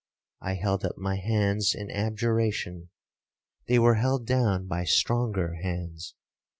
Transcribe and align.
I 0.41 0.55
held 0.55 0.83
up 0.83 0.97
my 0.97 1.17
hands 1.17 1.75
in 1.75 1.91
abjuration—they 1.91 3.77
were 3.77 3.93
held 3.93 4.25
down 4.25 4.65
by 4.65 4.83
stronger 4.83 5.57
hands. 5.61 6.15